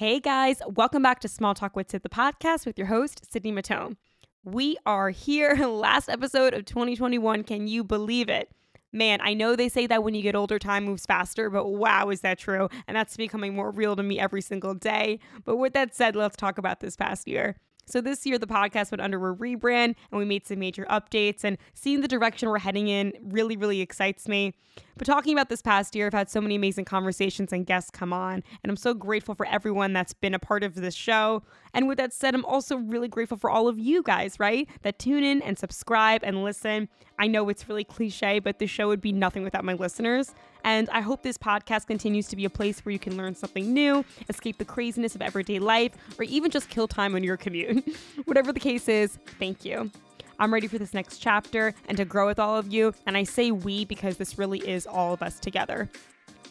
[0.00, 3.52] Hey guys, welcome back to Small Talk with Sid, the podcast with your host, Sydney
[3.52, 3.98] Matone.
[4.42, 7.44] We are here, last episode of 2021.
[7.44, 8.50] Can you believe it?
[8.94, 12.08] Man, I know they say that when you get older, time moves faster, but wow,
[12.08, 12.70] is that true?
[12.88, 15.18] And that's becoming more real to me every single day.
[15.44, 17.56] But with that said, let's talk about this past year.
[17.90, 21.44] So this year, the podcast went under a rebrand and we made some major updates.
[21.44, 24.54] And seeing the direction we're heading in really, really excites me.
[24.96, 28.12] But talking about this past year, I've had so many amazing conversations and guests come
[28.12, 28.34] on.
[28.62, 31.42] And I'm so grateful for everyone that's been a part of this show.
[31.74, 34.68] And with that said, I'm also really grateful for all of you guys, right?
[34.82, 36.88] That tune in and subscribe and listen.
[37.18, 40.34] I know it's really cliche, but the show would be nothing without my listeners.
[40.64, 43.72] And I hope this podcast continues to be a place where you can learn something
[43.72, 47.96] new, escape the craziness of everyday life, or even just kill time on your commute.
[48.24, 49.90] Whatever the case is, thank you.
[50.38, 52.94] I'm ready for this next chapter and to grow with all of you.
[53.06, 55.90] And I say we because this really is all of us together.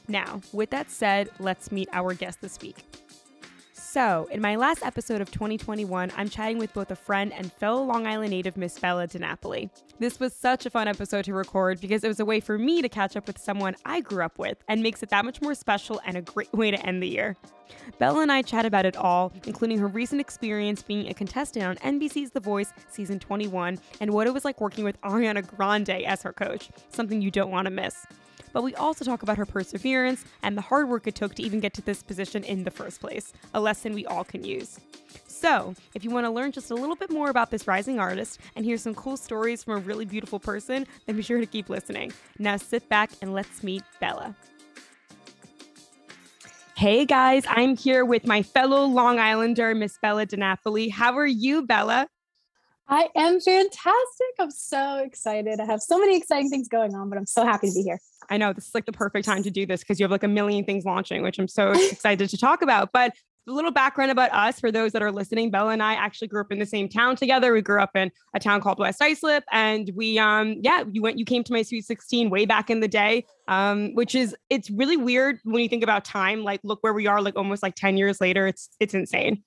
[0.07, 2.83] Now, with that said, let's meet our guest this week.
[3.91, 7.83] So, in my last episode of 2021, I'm chatting with both a friend and fellow
[7.83, 9.71] Long Island native Miss Bella DeNapoli.
[9.97, 12.83] This was such a fun episode to record because it was a way for me
[12.83, 15.55] to catch up with someone I grew up with and makes it that much more
[15.55, 17.35] special and a great way to end the year.
[17.97, 21.77] Bella and I chat about it all, including her recent experience being a contestant on
[21.77, 26.21] NBC's The Voice season 21 and what it was like working with Ariana Grande as
[26.21, 28.05] her coach, something you don't want to miss
[28.53, 31.59] but we also talk about her perseverance and the hard work it took to even
[31.59, 34.79] get to this position in the first place, a lesson we all can use.
[35.27, 38.39] So, if you want to learn just a little bit more about this rising artist
[38.55, 41.69] and hear some cool stories from a really beautiful person, then be sure to keep
[41.69, 42.11] listening.
[42.37, 44.35] Now, sit back and let's meet Bella.
[46.75, 50.89] Hey guys, I'm here with my fellow Long Islander, Miss Bella DeNapoli.
[50.89, 52.07] How are you, Bella?
[52.91, 54.27] I am fantastic.
[54.39, 55.59] I'm so excited.
[55.59, 57.99] I have so many exciting things going on, but I'm so happy to be here.
[58.31, 60.23] I know this is like the perfect time to do this because you have like
[60.23, 62.89] a million things launching, which I'm so excited to talk about.
[62.91, 63.13] But
[63.47, 65.51] a little background about us for those that are listening.
[65.51, 67.53] Bella and I actually grew up in the same town together.
[67.53, 71.17] We grew up in a town called West Islip, and we, um, yeah, you went,
[71.17, 74.69] you came to my Sweet 16 way back in the day, um, which is it's
[74.69, 76.43] really weird when you think about time.
[76.43, 78.47] Like, look where we are, like almost like 10 years later.
[78.47, 79.43] It's it's insane.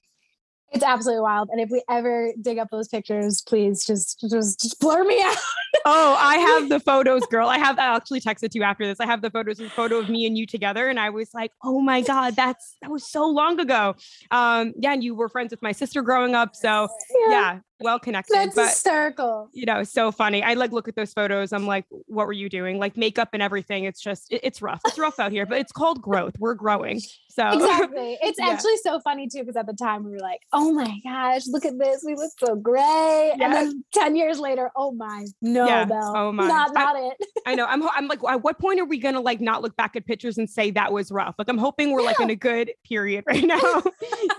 [0.72, 1.50] It's absolutely wild.
[1.50, 5.36] And if we ever dig up those pictures, please just just, just blur me out.
[5.84, 7.48] oh, I have the photos, girl.
[7.48, 8.98] I have I actually texted to you after this.
[8.98, 10.88] I have the photos, a photo of me and you together.
[10.88, 13.94] And I was like, oh my God, that's that was so long ago.
[14.30, 16.56] Um, yeah, and you were friends with my sister growing up.
[16.56, 16.88] So
[17.26, 18.34] yeah, yeah well connected.
[18.34, 19.48] That's but, hysterical.
[19.52, 20.42] You know, so funny.
[20.42, 21.52] I like look at those photos.
[21.52, 22.78] I'm like, what were you doing?
[22.78, 23.84] Like makeup and everything.
[23.84, 24.80] It's just, it, it's rough.
[24.86, 26.34] It's rough out here, but it's called growth.
[26.38, 27.00] We're growing.
[27.34, 28.18] So exactly.
[28.22, 28.48] It's yeah.
[28.50, 31.64] actually so funny too, because at the time we were like, oh my gosh, look
[31.64, 32.02] at this.
[32.04, 33.32] We look so great.
[33.40, 35.84] And then 10 years later, oh my, no, yeah.
[35.84, 36.12] Belle.
[36.16, 36.46] Oh my.
[36.46, 37.26] Not, not I, it.
[37.46, 37.66] I know.
[37.66, 40.04] I'm, I'm like, at what point are we going to like not look back at
[40.06, 41.34] pictures and say that was rough?
[41.38, 43.82] Like, I'm hoping we're like in a good period right now.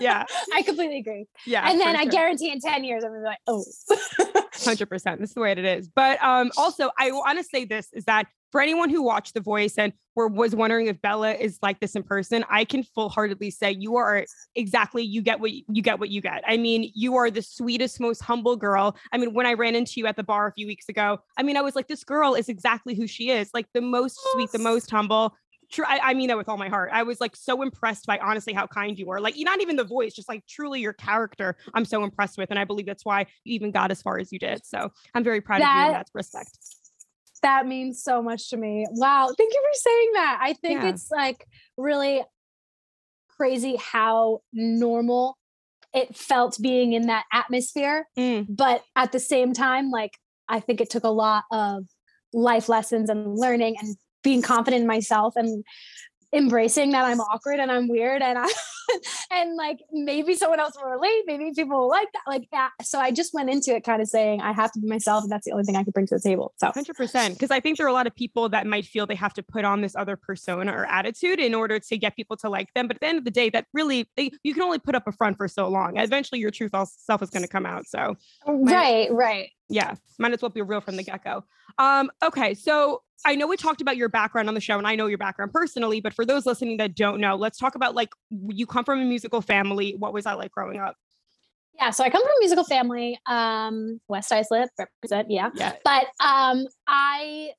[0.00, 0.24] yeah.
[0.54, 1.26] I completely agree.
[1.46, 1.68] Yeah.
[1.68, 3.64] And then I guarantee in 10 years, I'm gonna be like, oh.
[4.54, 5.18] 100%.
[5.18, 5.88] This is the way it is.
[5.88, 9.40] But um, also, I want to say this is that for anyone who watched The
[9.40, 13.08] Voice and were, was wondering if Bella is like this in person, I can full
[13.08, 14.24] heartedly say you are
[14.54, 16.44] exactly you get what you get what you get.
[16.46, 18.96] I mean, you are the sweetest, most humble girl.
[19.12, 21.42] I mean, when I ran into you at the bar a few weeks ago, I
[21.42, 24.52] mean, I was like, this girl is exactly who she is, like the most sweet,
[24.52, 25.34] the most humble.
[25.74, 26.90] True, I, I mean that with all my heart.
[26.92, 29.20] I was like so impressed by honestly how kind you were.
[29.20, 31.56] Like, not even the voice, just like truly your character.
[31.74, 34.32] I'm so impressed with, and I believe that's why you even got as far as
[34.32, 34.64] you did.
[34.64, 36.56] So I'm very proud that, of you in that respect
[37.44, 38.86] that means so much to me.
[38.92, 39.28] Wow.
[39.36, 40.38] Thank you for saying that.
[40.40, 40.88] I think yeah.
[40.88, 41.46] it's like
[41.76, 42.24] really
[43.36, 45.36] crazy how normal
[45.92, 48.08] it felt being in that atmosphere.
[48.18, 48.46] Mm.
[48.48, 50.18] But at the same time, like,
[50.48, 51.84] I think it took a lot of
[52.32, 55.64] life lessons and learning and being confident in myself and
[56.34, 58.48] embracing that I'm awkward and I'm weird and I
[59.30, 62.22] and like maybe someone else will relate, maybe people will like that.
[62.26, 62.68] Like yeah.
[62.82, 65.32] So I just went into it kind of saying I have to be myself and
[65.32, 66.52] that's the only thing I can bring to the table.
[66.58, 69.14] So 100% because I think there are a lot of people that might feel they
[69.14, 72.48] have to put on this other persona or attitude in order to get people to
[72.48, 72.88] like them.
[72.88, 75.06] But at the end of the day, that really they, you can only put up
[75.06, 75.96] a front for so long.
[75.96, 77.86] Eventually, your true self is going to come out.
[77.86, 78.16] So
[78.46, 81.44] right, right yeah might as well be real from the get-go.
[81.78, 84.94] Um okay so i know we talked about your background on the show and i
[84.94, 88.10] know your background personally but for those listening that don't know let's talk about like
[88.30, 89.94] you come from a musical family.
[89.98, 90.96] What was that like growing up?
[91.74, 95.72] Yeah so i come from a musical family um west islip represent yeah, yeah.
[95.84, 97.50] but um i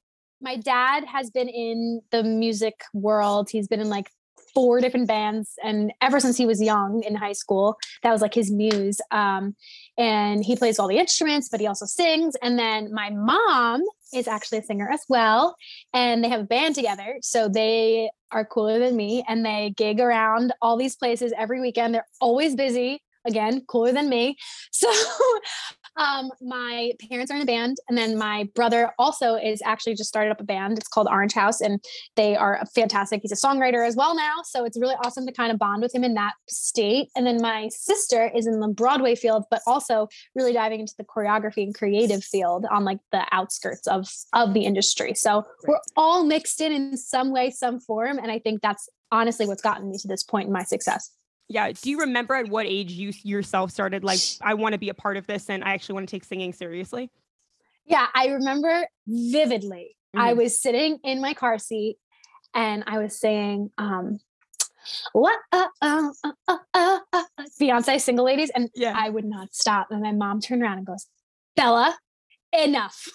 [0.41, 3.49] my dad has been in the music world.
[3.49, 4.09] He's been in like
[4.55, 8.33] four different bands and ever since he was young in high school that was like
[8.33, 9.55] his muse um,
[9.97, 13.83] and he plays all the instruments but he also sings and then my mom
[14.15, 15.55] is actually a singer as well,
[15.93, 17.17] and they have a band together.
[17.21, 21.93] So they are cooler than me and they gig around all these places every weekend.
[21.93, 23.01] They're always busy.
[23.25, 24.37] Again, cooler than me.
[24.71, 24.91] So
[25.97, 30.09] um, my parents are in a band, and then my brother also is actually just
[30.09, 30.77] started up a band.
[30.77, 31.83] It's called Orange House, and
[32.15, 33.21] they are fantastic.
[33.21, 35.93] He's a songwriter as well now, so it's really awesome to kind of bond with
[35.93, 37.09] him in that state.
[37.15, 41.05] And then my sister is in the Broadway field, but also really diving into the
[41.05, 45.13] choreography and creative field on like the outskirts of of the industry.
[45.13, 49.47] So we're all mixed in in some way, some form, and I think that's honestly
[49.47, 51.11] what's gotten me to this point in my success.
[51.47, 51.71] Yeah.
[51.71, 54.93] Do you remember at what age you yourself started like, I want to be a
[54.93, 57.11] part of this and I actually want to take singing seriously?
[57.85, 59.95] Yeah, I remember vividly.
[60.15, 60.25] Mm-hmm.
[60.25, 61.97] I was sitting in my car seat
[62.53, 64.19] and I was saying, um,
[65.13, 67.23] what uh, uh, uh, uh, uh,
[67.59, 68.93] Beyonce single ladies, and yeah.
[68.95, 69.87] I would not stop.
[69.89, 71.07] And my mom turned around and goes,
[71.55, 71.97] Bella,
[72.53, 73.07] enough.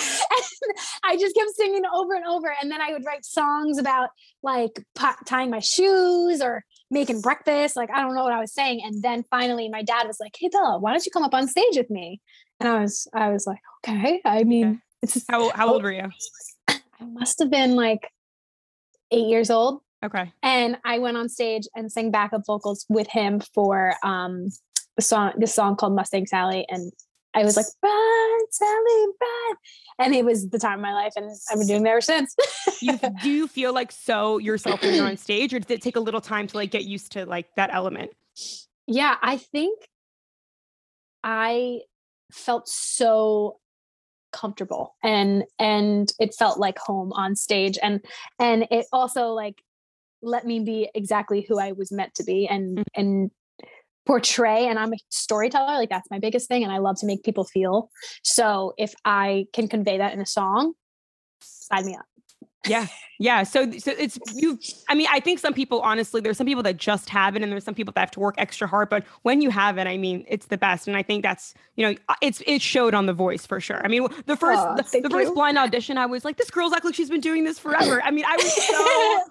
[0.00, 2.54] and I just kept singing over and over.
[2.60, 4.10] And then I would write songs about
[4.42, 4.84] like
[5.26, 7.76] tying my shoes or making breakfast.
[7.76, 8.82] Like, I don't know what I was saying.
[8.84, 11.48] And then finally my dad was like, Hey Bella, why don't you come up on
[11.48, 12.20] stage with me?
[12.60, 14.20] And I was, I was like, okay.
[14.24, 14.78] I mean, okay.
[15.02, 16.08] it's how, how old were you?
[16.68, 18.10] I must have been like
[19.10, 19.80] eight years old.
[20.04, 20.32] Okay.
[20.42, 24.48] And I went on stage and sang backup vocals with him for um
[24.96, 26.66] the song this song called Mustang Sally.
[26.68, 26.92] And
[27.34, 29.56] I was like, run, Sally, run.
[29.98, 31.12] And it was the time of my life.
[31.16, 32.34] And I've been doing it ever since.
[32.80, 35.96] you, do you feel like so yourself when you're on stage or did it take
[35.96, 38.12] a little time to like get used to like that element?
[38.86, 39.78] Yeah, I think
[41.22, 41.80] I
[42.30, 43.58] felt so
[44.32, 48.04] comfortable and and it felt like home on stage and
[48.40, 49.62] and it also like
[50.22, 53.00] let me be exactly who I was meant to be and mm-hmm.
[53.00, 53.30] and
[54.06, 57.22] portray and I'm a storyteller like that's my biggest thing and I love to make
[57.22, 57.90] people feel.
[58.22, 60.74] So if I can convey that in a song
[61.40, 62.06] sign me up
[62.66, 62.86] yeah.
[63.18, 63.42] Yeah.
[63.44, 64.58] So so it's you
[64.88, 67.52] i mean i think some people honestly there's some people that just have it and
[67.52, 69.96] there's some people that have to work extra hard but when you have it i
[69.96, 70.88] mean it's the best.
[70.88, 73.84] And i think that's you know uh, it's it showed on the voice for sure.
[73.84, 76.72] I mean the first oh, the, the first blind audition i was like this girl's
[76.72, 78.02] act like she's been doing this forever.
[78.02, 78.74] I mean i was so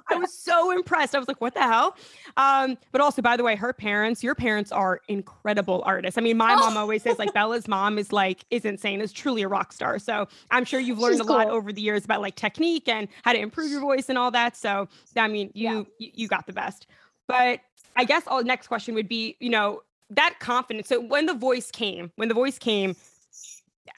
[0.16, 1.16] i was so impressed.
[1.16, 1.96] I was like what the hell?
[2.38, 6.18] Um but also by the way her parents your parents are incredible artists.
[6.18, 6.58] I mean my oh.
[6.58, 10.00] mom always says like bella's mom is like is insane is truly a rock star.
[10.00, 11.36] So i'm sure you've learned she's a cool.
[11.36, 14.32] lot over the years about like technique and how to improve your voice and all
[14.32, 14.56] that.
[14.56, 16.10] So I mean, you yeah.
[16.14, 16.88] you got the best.
[17.28, 17.62] But
[17.96, 20.88] I guess our next question would be, you know, that confidence.
[20.90, 22.96] So when the voice came, when the voice came,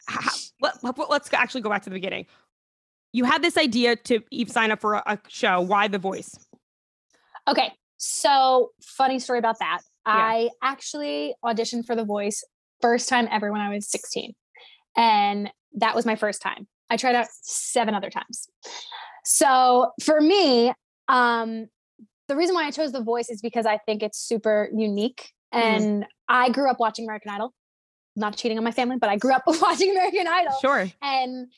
[0.08, 0.32] how,
[0.62, 2.26] let, us actually go back to the beginning.
[3.14, 5.62] You had this idea to sign up for a, a show.
[5.62, 6.38] Why the voice?
[7.48, 9.80] Okay, so funny story about that.
[10.06, 10.14] Yeah.
[10.14, 12.44] I actually auditioned for The Voice
[12.82, 14.34] first time ever when I was 16.
[14.98, 16.68] And that was my first time.
[16.90, 18.48] I tried out seven other times.
[19.26, 20.72] So for me,
[21.08, 21.68] um,
[22.28, 25.32] the reason why I chose The Voice is because I think it's super unique.
[25.54, 25.68] Mm-hmm.
[25.68, 26.08] And mm.
[26.28, 27.54] I grew up watching American Idol.
[28.16, 30.54] Not cheating on my family, but I grew up watching American Idol.
[30.62, 30.88] Sure.
[31.02, 31.52] And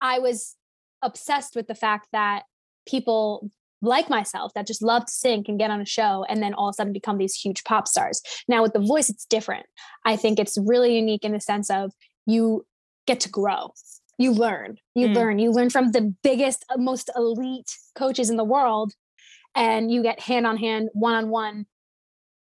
[0.00, 0.56] I was
[1.00, 2.42] obsessed with the fact that
[2.86, 3.50] people
[3.82, 6.68] like myself that just love to sing can get on a show and then all
[6.68, 8.20] of a sudden become these huge pop stars.
[8.48, 9.66] Now with the voice, it's different.
[10.04, 11.92] I think it's really unique in the sense of
[12.26, 12.64] you
[13.06, 13.72] get to grow
[14.18, 15.14] you learn you mm.
[15.14, 18.92] learn you learn from the biggest uh, most elite coaches in the world
[19.54, 21.66] and you get hand on hand one on one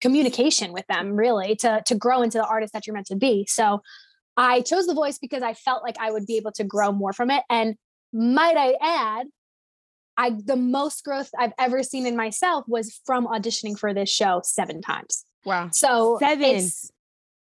[0.01, 3.45] communication with them really to to grow into the artist that you're meant to be.
[3.49, 3.81] So
[4.37, 7.13] i chose the voice because i felt like i would be able to grow more
[7.13, 7.75] from it and
[8.11, 9.27] might i add
[10.17, 14.41] i the most growth i've ever seen in myself was from auditioning for this show
[14.43, 15.25] seven times.
[15.45, 15.69] Wow.
[15.71, 16.69] So seven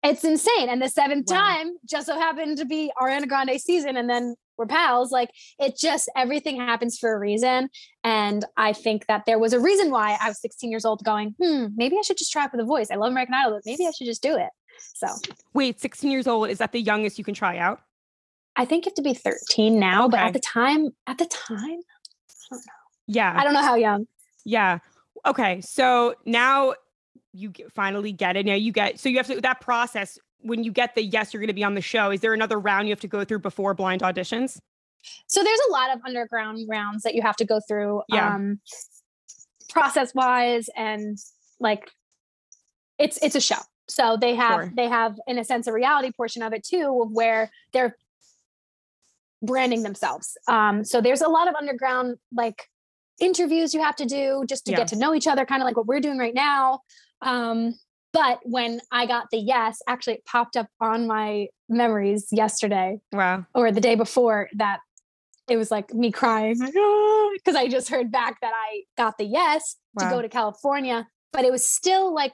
[0.05, 0.69] it's, insane.
[0.69, 1.37] And the seventh wow.
[1.37, 3.97] time just so happened to be Ariana Grande season.
[3.97, 5.11] And then we're pals.
[5.11, 7.69] Like it just, everything happens for a reason.
[8.03, 11.35] And I think that there was a reason why I was 16 years old going,
[11.41, 12.89] hmm, maybe I should just try for the voice.
[12.91, 14.51] I love American Idol, but maybe I should just do it.
[14.95, 15.09] So
[15.55, 17.81] wait, 16 years old, is that the youngest you can try out?
[18.57, 20.13] I think you have to be 13 now, okay.
[20.13, 22.73] but at the time, at the time, I don't know.
[23.07, 23.35] Yeah.
[23.37, 24.07] I don't know how young.
[24.45, 24.79] Yeah.
[25.27, 25.61] Okay.
[25.61, 26.75] So now
[27.35, 28.47] you get, finally get it.
[28.47, 31.41] Now you get so you have to that process when you get the yes, you're
[31.41, 32.11] going to be on the show.
[32.11, 34.59] Is there another round you have to go through before blind auditions?
[35.27, 38.35] So there's a lot of underground rounds that you have to go through, yeah.
[38.35, 38.61] um,
[39.69, 41.19] process wise, and
[41.61, 41.91] like
[42.99, 43.57] it's it's a show.
[43.89, 44.73] So they have sure.
[44.75, 47.97] they have in a sense a reality portion of it too, of where they're
[49.43, 50.39] branding themselves.
[50.49, 52.69] Um, so there's a lot of underground like
[53.21, 54.79] interviews you have to do just to yeah.
[54.79, 56.81] get to know each other, kind of like what we're doing right now.
[57.23, 57.75] Um,
[58.13, 63.01] but when I got the yes, actually it popped up on my memories yesterday.
[63.13, 63.47] Wow.
[63.55, 64.79] Or the day before that
[65.49, 69.77] it was like me crying because I just heard back that I got the yes
[69.95, 70.09] wow.
[70.09, 72.33] to go to California, but it was still like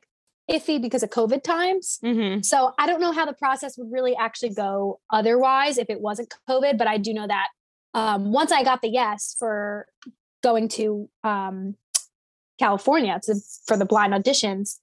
[0.50, 1.98] iffy because of COVID times.
[2.04, 2.42] Mm-hmm.
[2.42, 6.32] So I don't know how the process would really actually go otherwise if it wasn't
[6.48, 7.48] COVID, but I do know that
[7.94, 9.86] um, once I got the yes for
[10.42, 11.76] going to um,
[12.60, 13.34] California to,
[13.66, 14.78] for the blind auditions,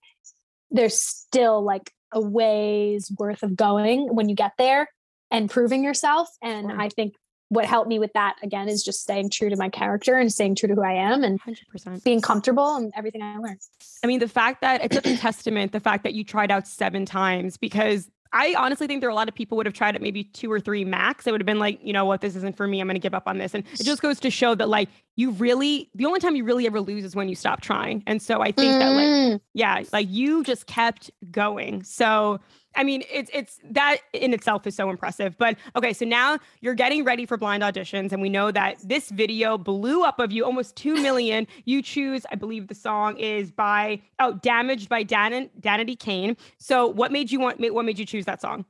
[0.70, 4.90] there's still like a ways worth of going when you get there
[5.32, 6.28] and proving yourself.
[6.42, 6.82] And sure.
[6.82, 7.14] I think
[7.50, 10.56] what helped me with that again is just staying true to my character and staying
[10.56, 12.04] true to who I am and 100%.
[12.04, 13.60] being comfortable and everything I learned.
[14.04, 17.06] I mean, the fact that it's a testament, the fact that you tried out seven
[17.06, 20.02] times because I honestly think there are a lot of people would have tried it
[20.02, 21.28] maybe two or three max.
[21.28, 22.80] It would have been like, you know what, this isn't for me.
[22.80, 23.54] I'm going to give up on this.
[23.54, 26.66] And it just goes to show that like you really, the only time you really
[26.66, 28.04] ever lose is when you stop trying.
[28.08, 28.80] And so I think mm.
[28.80, 29.42] that like, mm.
[29.54, 31.84] yeah, like you just kept going.
[31.84, 32.40] So
[32.78, 35.38] I mean, it's it's that in itself is so impressive.
[35.38, 39.10] But okay, so now you're getting ready for blind auditions, and we know that this
[39.10, 41.48] video blew up of you almost two million.
[41.66, 46.38] You choose, I believe the song is by oh, "Damaged" by Dan Danity Kane.
[46.60, 47.60] So, what made you want?
[47.60, 48.64] What made you choose that song?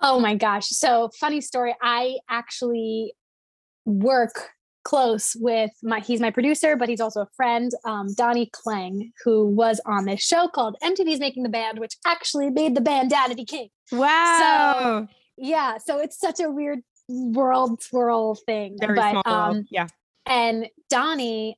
[0.00, 0.66] Oh my gosh!
[0.68, 1.74] So funny story.
[1.80, 3.14] I actually
[3.84, 4.50] work
[4.90, 9.46] close with my he's my producer but he's also a friend um, donnie klang who
[9.46, 13.46] was on this show called mtv's making the band which actually made the band Danity
[13.46, 13.68] Kane.
[13.92, 15.06] Wow.
[15.06, 19.86] So yeah so it's such a weird world swirl thing Very but um yeah.
[20.26, 21.56] and donnie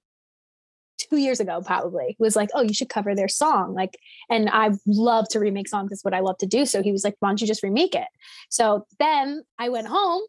[0.98, 3.96] two years ago probably was like oh you should cover their song like
[4.28, 7.02] and i love to remake songs that's what i love to do so he was
[7.02, 8.08] like why don't you just remake it?
[8.50, 10.20] So then i went home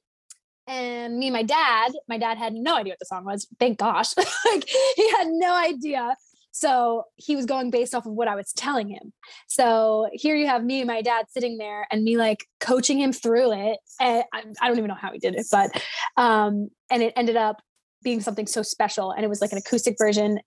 [0.67, 3.77] and me and my dad my dad had no idea what the song was thank
[3.77, 6.15] gosh like he had no idea.
[6.55, 9.11] So he was going based off of what i was telling him.
[9.47, 13.11] So here you have me and my dad sitting there and me like coaching him
[13.11, 15.71] through it and i, I don't even know how he did it but
[16.17, 17.61] um and it ended up
[18.03, 20.39] being something so special and it was like an acoustic version.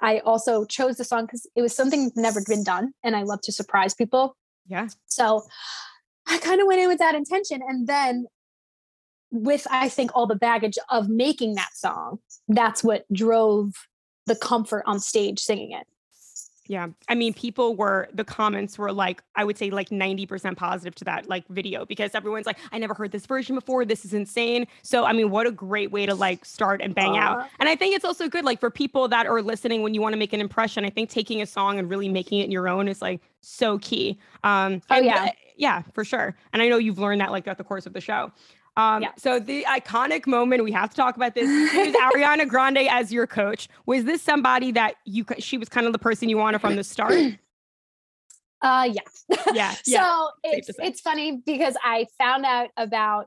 [0.00, 3.40] I also chose the song because it was something never been done and i love
[3.42, 4.36] to surprise people.
[4.66, 4.88] Yeah.
[5.06, 5.42] So
[6.26, 7.60] I kind of went in with that intention.
[7.66, 8.26] And then
[9.32, 13.72] with I think all the baggage of making that song, that's what drove
[14.26, 15.86] the comfort on stage singing it.
[16.68, 16.88] Yeah.
[17.08, 21.04] I mean, people were, the comments were like, I would say like 90% positive to
[21.04, 23.84] that like video because everyone's like, I never heard this version before.
[23.84, 24.66] This is insane.
[24.82, 27.48] So, I mean, what a great way to like start and bang uh, out.
[27.58, 30.12] And I think it's also good, like for people that are listening when you want
[30.12, 32.86] to make an impression, I think taking a song and really making it your own
[32.86, 34.18] is like so key.
[34.44, 35.32] Um, oh, yeah.
[35.56, 36.36] yeah, for sure.
[36.52, 38.30] And I know you've learned that like throughout the course of the show.
[38.76, 39.10] Um, yeah.
[39.18, 43.26] So the iconic moment we have to talk about this is Ariana Grande as your
[43.26, 43.68] coach.
[43.86, 45.24] Was this somebody that you?
[45.38, 47.14] She was kind of the person you wanted from the start.
[48.62, 49.00] Uh, yeah.
[49.52, 49.74] Yeah.
[49.86, 50.04] yeah.
[50.04, 53.26] so it's it's funny because I found out about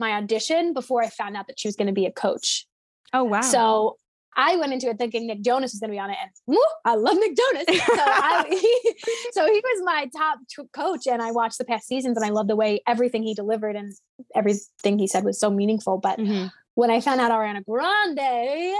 [0.00, 2.66] my audition before I found out that she was going to be a coach.
[3.12, 3.40] Oh wow.
[3.40, 3.98] So
[4.38, 6.58] I went into it thinking Nick Jonas was going to be on it, and woo,
[6.84, 7.64] I love Nick Jonas.
[7.66, 10.38] So, I, he, so he was my top
[10.72, 13.74] coach, and I watched the past seasons, and I love the way everything he delivered
[13.74, 13.92] and
[14.36, 15.98] everything he said was so meaningful.
[15.98, 16.46] But mm-hmm.
[16.74, 18.76] when I found out Ariana Grande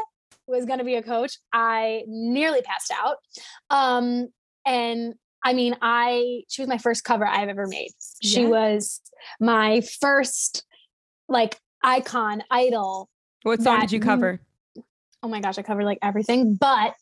[0.47, 3.17] was going to be a coach, I nearly passed out.
[3.69, 4.29] Um,
[4.65, 7.91] and I mean, I she was my first cover I've ever made.
[8.23, 8.49] She yeah.
[8.49, 9.01] was
[9.41, 10.65] my first
[11.29, 13.09] like icon idol.
[13.43, 14.41] What song did you cover?
[15.23, 16.95] Oh my gosh, I covered like everything, but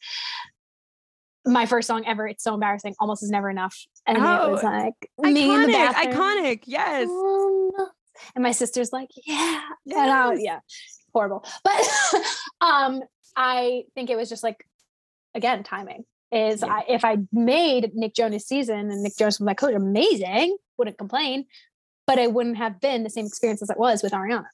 [1.44, 3.76] my first song ever, it's so embarrassing, almost is never enough.
[4.06, 6.14] And oh, it was oh, like iconic, me in the bathroom.
[6.14, 7.08] iconic, yes.
[7.08, 7.70] Um,
[8.35, 9.99] and my sister's like, yeah, yes.
[9.99, 10.61] and I, yeah,
[11.12, 11.44] horrible.
[11.62, 11.80] But
[12.61, 13.02] um,
[13.37, 14.66] I think it was just like,
[15.35, 16.73] again, timing is yeah.
[16.73, 20.99] I, if I made Nick Jonas season and Nick Jonas was my coach, amazing, wouldn't
[20.99, 21.46] complain,
[22.06, 24.46] but it wouldn't have been the same experience as it was with Ariana.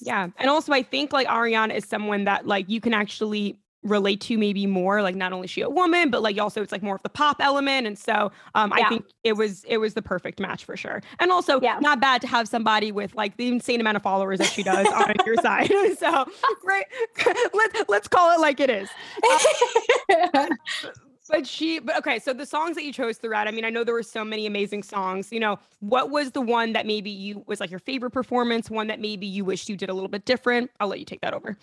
[0.00, 0.28] Yeah.
[0.38, 4.36] And also I think like Ariana is someone that like you can actually relate to
[4.36, 7.02] maybe more like not only she a woman but like also it's like more of
[7.02, 8.84] the pop element and so um yeah.
[8.84, 11.78] i think it was it was the perfect match for sure and also yeah.
[11.80, 14.86] not bad to have somebody with like the insane amount of followers that she does
[14.88, 16.26] on your side so
[16.62, 16.86] great
[17.54, 18.88] let's let's call it like it is
[20.34, 20.48] um,
[21.28, 23.84] but she, but okay, so the songs that you chose throughout, I mean, I know
[23.84, 25.32] there were so many amazing songs.
[25.32, 28.86] You know, what was the one that maybe you was like your favorite performance, one
[28.88, 30.70] that maybe you wished you did a little bit different?
[30.80, 31.56] I'll let you take that over.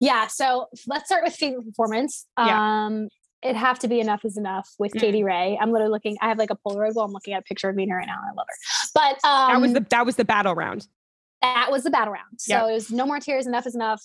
[0.00, 0.26] Yeah.
[0.26, 2.26] So let's start with favorite performance.
[2.38, 2.86] Yeah.
[2.86, 3.08] Um,
[3.42, 5.00] it'd have to be enough is enough with mm.
[5.00, 5.58] Katie Rae.
[5.60, 7.76] I'm literally looking, I have like a Polaroid while I'm looking at a picture of
[7.76, 8.18] me and right now.
[8.20, 8.56] And I love her.
[8.94, 10.86] But um, that was the that was the battle round.
[11.40, 12.38] That was the battle round.
[12.40, 12.68] So yep.
[12.68, 14.02] it was no more tears, enough is enough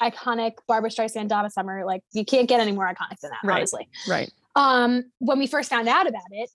[0.00, 1.84] iconic Barbra Streisand, Donna Summer.
[1.84, 3.58] Like you can't get any more iconic than that, right.
[3.58, 3.88] honestly.
[4.08, 4.30] Right.
[4.54, 6.50] Um, when we first found out about it,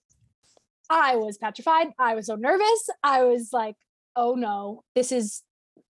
[0.89, 1.88] I was petrified.
[1.97, 2.89] I was so nervous.
[3.03, 3.75] I was like,
[4.15, 5.41] oh no, this is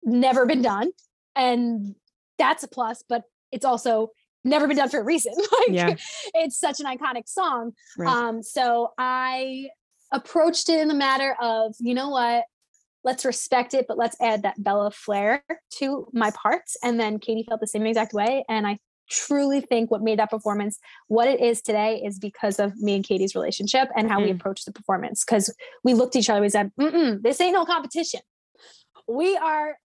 [0.02, 0.90] never been done.
[1.34, 1.94] And
[2.38, 4.10] that's a plus, but it's also
[4.44, 5.32] never been done for a reason.
[5.58, 5.94] like yeah.
[6.34, 7.72] it's such an iconic song.
[7.96, 8.08] Right.
[8.08, 9.68] Um, so I
[10.12, 12.44] approached it in the matter of, you know what,
[13.04, 15.44] let's respect it, but let's add that Bella flair
[15.74, 16.76] to my parts.
[16.82, 18.44] And then Katie felt the same exact way.
[18.48, 18.78] And I
[19.10, 23.04] truly think what made that performance what it is today is because of me and
[23.04, 24.24] Katie's relationship and how mm.
[24.24, 25.24] we approached the performance.
[25.24, 28.20] Because we looked at each other, we said, "This ain't no competition.
[29.06, 29.76] We are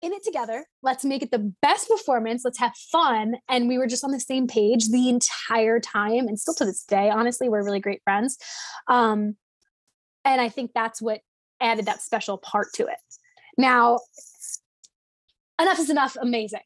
[0.00, 0.64] in it together.
[0.84, 2.42] Let's make it the best performance.
[2.44, 6.38] Let's have fun." And we were just on the same page the entire time, and
[6.38, 8.38] still to this day, honestly, we're really great friends.
[8.86, 9.36] Um,
[10.24, 11.20] and I think that's what
[11.60, 12.98] added that special part to it.
[13.56, 14.00] Now,
[15.60, 16.16] enough is enough.
[16.20, 16.60] Amazing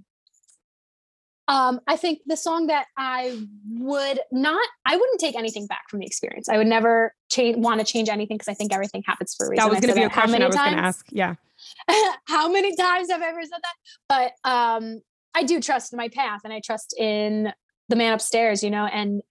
[1.48, 3.38] um, I think the song that I
[3.72, 6.48] would not, I wouldn't take anything back from the experience.
[6.48, 9.50] I would never change, want to change anything because I think everything happens for a
[9.50, 9.64] reason.
[9.64, 11.04] That was going to be a question I was going to ask.
[11.10, 11.34] Yeah.
[12.26, 13.74] how many times have I ever said that?
[14.08, 15.00] But um,
[15.34, 17.52] I do trust in my path and I trust in
[17.88, 19.22] the man upstairs, you know, and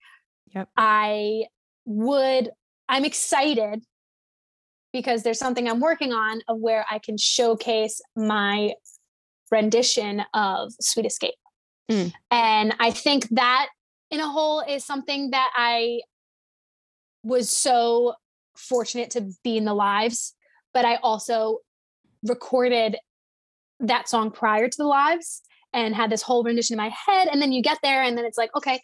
[0.53, 0.70] yep.
[0.75, 1.46] I
[1.86, 2.51] would,
[2.89, 3.84] I'm excited
[4.93, 8.74] because there's something I'm working on of where I can showcase my
[9.51, 11.36] rendition of Sweet Escape.
[11.89, 12.13] Mm.
[12.29, 13.67] And I think that
[14.10, 16.01] in a whole is something that I
[17.24, 18.15] was so
[18.55, 20.33] fortunate to be in the lives,
[20.74, 21.60] but I also
[22.24, 22.98] recorded
[23.79, 25.41] that song prior to the lives
[25.74, 27.29] and had this whole rendition in my head.
[27.31, 28.81] And then you get there and then it's like, okay,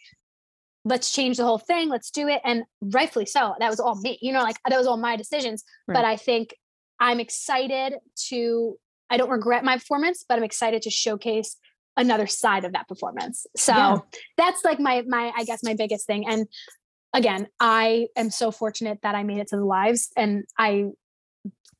[0.84, 1.88] let's change the whole thing.
[1.88, 2.40] Let's do it.
[2.44, 3.54] And rightfully so.
[3.58, 5.64] That was all me, you know, like that was all my decisions.
[5.86, 5.96] Right.
[5.96, 6.54] But I think
[7.00, 7.94] I'm excited
[8.28, 8.76] to,
[9.10, 11.56] I don't regret my performance, but I'm excited to showcase
[11.96, 13.46] another side of that performance.
[13.56, 13.98] So yeah.
[14.36, 16.26] that's like my my I guess my biggest thing.
[16.28, 16.46] And
[17.12, 20.86] again, I am so fortunate that I made it to the lives and I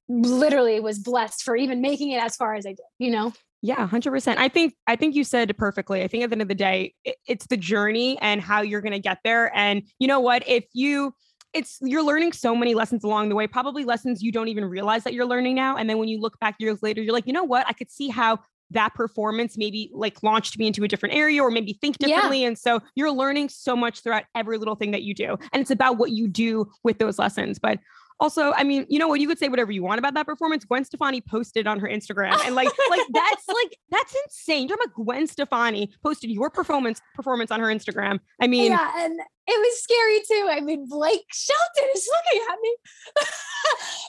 [0.09, 3.33] literally was blessed for even making it as far as I did, you know?
[3.61, 4.37] Yeah, 100%.
[4.37, 6.03] I think I think you said it perfectly.
[6.03, 8.81] I think at the end of the day, it, it's the journey and how you're
[8.81, 11.13] going to get there and you know what, if you
[11.55, 15.05] it's you're learning so many lessons along the way, probably lessons you don't even realize
[15.05, 15.77] that you're learning now.
[15.77, 17.67] And then when you look back years later, you're like, you know what?
[17.67, 18.39] I could see how
[18.71, 22.43] that performance maybe like launched me into a different area or maybe think differently.
[22.43, 22.49] Yeah.
[22.49, 25.39] And so you're learning so much throughout every little thing that you do.
[25.53, 27.59] And it's about what you do with those lessons.
[27.59, 27.79] But
[28.21, 29.21] also, I mean, you know what?
[29.21, 30.65] You could say whatever you want about that performance.
[30.65, 34.69] Gwen Stefani posted on her Instagram, and like, like that's like that's insane.
[34.69, 38.19] You're about Gwen Stefani posted your performance performance on her Instagram.
[38.41, 40.49] I mean, yeah, and it was scary too.
[40.51, 42.77] I mean, Blake Shelton is looking at me.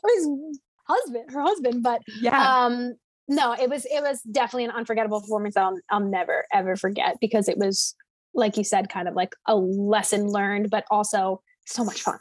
[0.16, 2.96] his husband, her husband, but yeah, um,
[3.28, 7.18] no, it was it was definitely an unforgettable performance that I'll I'll never ever forget
[7.22, 7.96] because it was
[8.34, 12.20] like you said, kind of like a lesson learned, but also so much fun.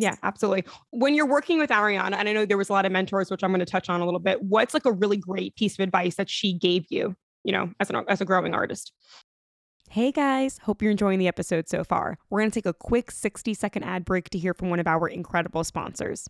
[0.00, 0.64] Yeah, absolutely.
[0.92, 3.44] When you're working with Ariana, and I know there was a lot of mentors, which
[3.44, 4.42] I'm going to touch on a little bit.
[4.42, 7.90] What's like a really great piece of advice that she gave you, you know, as
[7.90, 8.92] an as a growing artist?
[9.90, 12.16] Hey guys, hope you're enjoying the episode so far.
[12.30, 14.86] We're going to take a quick 60 second ad break to hear from one of
[14.86, 16.26] our incredible sponsors.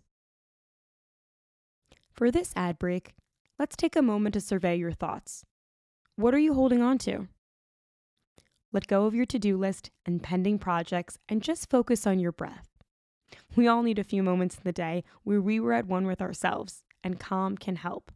[2.11, 3.13] For this ad break,
[3.57, 5.45] let's take a moment to survey your thoughts.
[6.17, 7.29] What are you holding on to?
[8.73, 12.33] Let go of your to do list and pending projects and just focus on your
[12.33, 12.70] breath.
[13.55, 16.21] We all need a few moments in the day where we were at one with
[16.21, 18.11] ourselves, and Calm can help.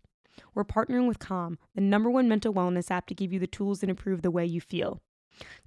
[0.54, 3.82] We're partnering with Calm, the number one mental wellness app, to give you the tools
[3.82, 5.02] and improve the way you feel.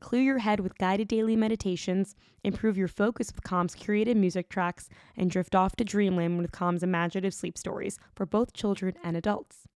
[0.01, 4.89] Clear your head with guided daily meditations, improve your focus with Calm's curated music tracks,
[5.17, 9.69] and drift off to dreamland with Calm's imaginative sleep stories for both children and adults.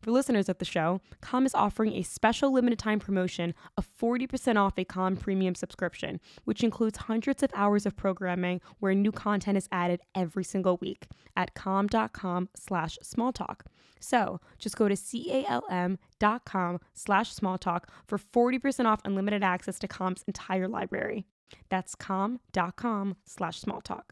[0.00, 4.56] For listeners of the show, Calm is offering a special limited time promotion of 40%
[4.56, 9.56] off a Calm premium subscription, which includes hundreds of hours of programming where new content
[9.56, 11.06] is added every single week
[11.36, 13.60] at calm.com slash smalltalk.
[14.00, 20.68] So just go to calm.com slash smalltalk for 40% off unlimited access to Calm's entire
[20.68, 21.24] library.
[21.68, 24.02] That's calm.com slash smalltalk.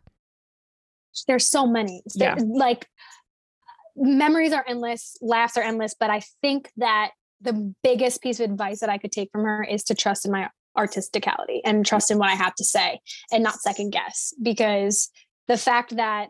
[1.27, 2.03] There's so many.
[2.14, 2.37] Yeah.
[2.38, 2.88] Like
[4.01, 7.11] memories are endless, laughs are endless, but I think that
[7.41, 10.33] the biggest piece of advice that I could take from her is to trust in
[10.33, 13.01] my artisticality and trust in what I have to say
[13.33, 15.11] and not second guess because
[15.49, 16.29] the fact that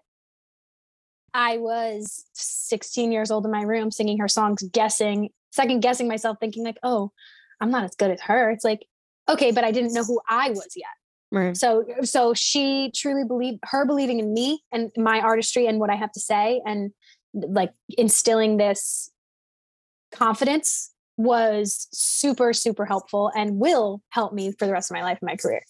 [1.35, 6.39] I was 16 years old in my room singing her songs, guessing, second guessing myself,
[6.41, 7.13] thinking like, oh,
[7.61, 8.51] I'm not as good as her.
[8.51, 8.87] It's like,
[9.29, 10.89] okay, but I didn't know who I was yet.
[11.33, 11.57] Right.
[11.57, 15.95] So, so she truly believed her believing in me and my artistry and what I
[15.95, 16.91] have to say, and
[17.35, 19.11] like instilling this
[20.13, 25.19] confidence was super super helpful and will help me for the rest of my life
[25.21, 25.63] and my career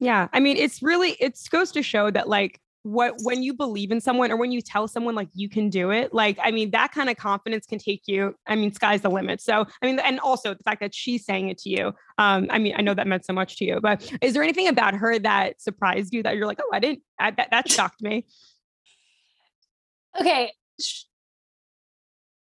[0.00, 3.90] yeah i mean it's really it goes to show that like what when you believe
[3.90, 6.70] in someone or when you tell someone like you can do it, like I mean
[6.70, 8.34] that kind of confidence can take you.
[8.46, 9.40] I mean, sky's the limit.
[9.40, 11.92] So I mean, and also the fact that she's saying it to you.
[12.18, 14.68] Um, I mean, I know that meant so much to you, but is there anything
[14.68, 18.00] about her that surprised you that you're like, oh, I didn't, I, that that shocked
[18.00, 18.26] me.
[20.18, 20.52] Okay.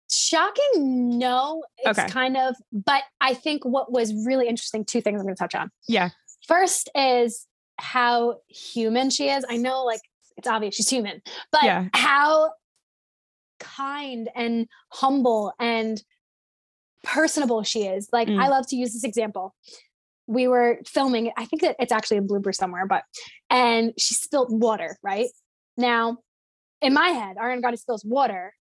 [0.10, 1.63] Shocking, no.
[1.80, 2.08] It's okay.
[2.08, 5.56] kind of, but I think what was really interesting, two things I'm going to touch
[5.56, 5.72] on.
[5.88, 6.10] Yeah.
[6.48, 7.48] First is
[7.80, 9.43] how human she is.
[9.50, 10.02] I know, like,
[10.38, 11.88] it's obvious she's human, but yeah.
[11.93, 12.52] how
[13.60, 16.04] kind and humble and
[17.04, 18.10] personable she is.
[18.12, 18.41] Like, mm.
[18.41, 19.56] I love to use this example.
[20.28, 23.04] We were filming, I think that it's actually a blooper somewhere, but,
[23.50, 25.28] and she spilled water, right?
[25.78, 26.17] Now,
[26.84, 28.54] in my head, Ariana Grande spills water,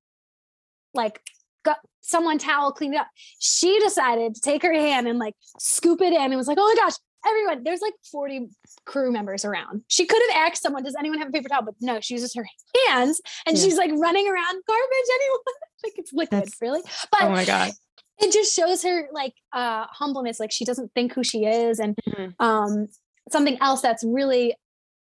[0.94, 1.20] like
[1.64, 3.08] got someone towel cleaned it up.
[3.38, 6.74] She decided to take her hand and like scoop it in and was like, oh
[6.76, 6.94] my gosh,
[7.26, 8.48] everyone, there's like 40
[8.84, 9.82] crew members around.
[9.88, 11.62] She could have asked someone, does anyone have a paper towel?
[11.64, 12.46] But no, she uses her
[12.88, 13.64] hands and yeah.
[13.64, 15.38] she's like running around garbage anyone.
[15.84, 16.80] like it's liquid, That's, really.
[17.10, 17.72] But oh my God.
[18.18, 21.80] It just shows her like uh humbleness, like she doesn't think who she is.
[21.80, 22.44] And mm-hmm.
[22.44, 22.88] um
[23.30, 24.54] something else that's really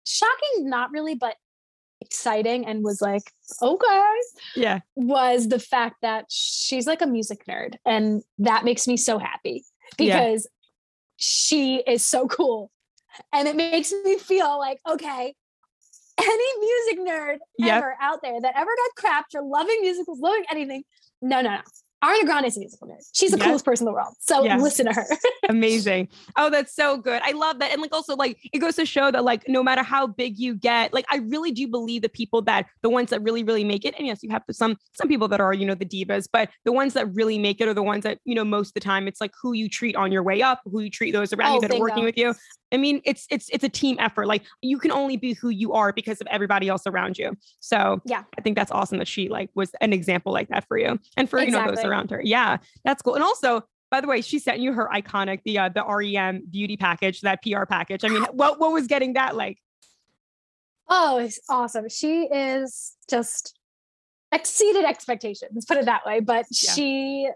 [0.04, 1.36] shocking, not really, but
[2.00, 3.22] exciting and was like,
[3.62, 4.14] okay.
[4.56, 4.80] Yeah.
[4.96, 7.74] Was the fact that she's like a music nerd.
[7.86, 9.64] And that makes me so happy
[9.96, 10.66] because yeah.
[11.16, 12.70] she is so cool.
[13.32, 15.34] And it makes me feel like, okay,
[16.18, 17.78] any music nerd yep.
[17.78, 20.84] ever out there that ever got crapped for loving musicals, loving anything,
[21.22, 21.60] no, no, no.
[22.02, 23.04] Ariana Grande is a musical nerd.
[23.12, 23.46] She's the yes.
[23.46, 24.14] coolest person in the world.
[24.20, 24.60] So yes.
[24.62, 25.06] listen to her.
[25.50, 26.08] Amazing.
[26.36, 27.20] Oh, that's so good.
[27.22, 27.72] I love that.
[27.72, 30.54] And like also like it goes to show that like no matter how big you
[30.54, 33.84] get, like I really do believe the people that the ones that really, really make
[33.84, 33.94] it.
[33.98, 36.72] And yes, you have some some people that are, you know, the divas, but the
[36.72, 39.06] ones that really make it are the ones that, you know, most of the time
[39.06, 41.54] it's like who you treat on your way up, who you treat those around oh,
[41.56, 41.84] you that bingo.
[41.84, 42.34] are working with you.
[42.72, 44.26] I mean, it's it's it's a team effort.
[44.26, 47.36] Like you can only be who you are because of everybody else around you.
[47.58, 50.78] So yeah, I think that's awesome that she like was an example like that for
[50.78, 51.46] you and for exactly.
[51.46, 52.20] you know those around her.
[52.22, 53.14] Yeah, that's cool.
[53.14, 56.76] And also, by the way, she sent you her iconic the uh, the REM beauty
[56.76, 58.04] package, that PR package.
[58.04, 59.58] I mean, what what was getting that like?
[60.88, 61.88] Oh, it's awesome.
[61.88, 63.56] She is just
[64.32, 66.20] exceeded expectations, put it that way.
[66.20, 66.72] But yeah.
[66.72, 67.30] she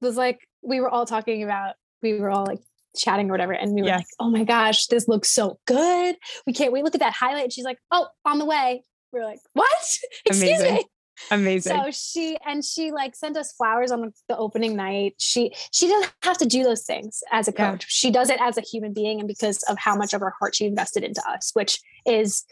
[0.00, 2.60] was like, we were all talking about, we were all like
[2.96, 3.52] chatting or whatever.
[3.52, 3.96] And we were yeah.
[3.98, 6.16] like, oh my gosh, this looks so good.
[6.46, 6.84] We can't wait.
[6.84, 7.44] Look at that highlight.
[7.44, 8.82] And she's like, oh, on the way.
[9.12, 9.68] We are like, what?
[10.26, 10.74] Excuse Amazing.
[10.74, 10.84] me.
[11.30, 11.76] Amazing.
[11.76, 15.14] So she and she like sent us flowers on the opening night.
[15.18, 17.84] She she doesn't have to do those things as a coach.
[17.84, 17.88] Yeah.
[17.88, 20.54] She does it as a human being and because of how much of her heart
[20.54, 22.44] she invested into us, which is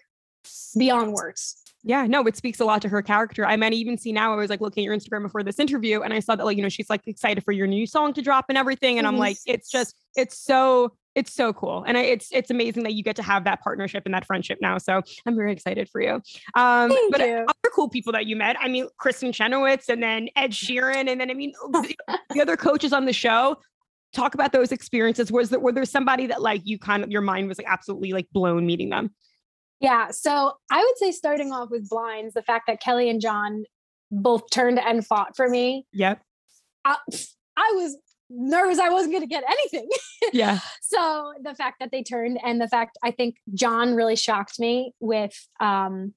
[0.76, 1.56] beyond words.
[1.84, 3.46] Yeah, no, it speaks a lot to her character.
[3.46, 5.58] I mean, I even see now, I was like looking at your Instagram before this
[5.58, 8.12] interview and I saw that, like, you know, she's like excited for your new song
[8.14, 8.98] to drop and everything.
[8.98, 9.14] And mm-hmm.
[9.14, 11.82] I'm like, it's just, it's so, it's so cool.
[11.84, 14.58] And I, it's, it's amazing that you get to have that partnership and that friendship
[14.62, 14.78] now.
[14.78, 16.22] So I'm very excited for you.
[16.54, 17.38] Um, Thank but you.
[17.38, 21.08] other cool people that you met, I mean, Kristin Chenoweth and then Ed Sheeran.
[21.08, 21.52] And then, I mean,
[22.30, 23.56] the other coaches on the show,
[24.12, 25.32] talk about those experiences.
[25.32, 28.12] Was there, were there somebody that like you kind of, your mind was like absolutely
[28.12, 29.12] like blown meeting them?
[29.80, 30.12] Yeah.
[30.12, 33.64] So I would say starting off with blinds, the fact that Kelly and John
[34.12, 35.84] both turned and fought for me.
[35.92, 36.22] Yep.
[36.84, 36.96] I,
[37.56, 37.96] I was
[38.30, 39.88] nervous I wasn't going to get anything.
[40.32, 40.58] Yeah.
[40.82, 44.92] so the fact that they turned and the fact I think John really shocked me
[45.00, 46.12] with um,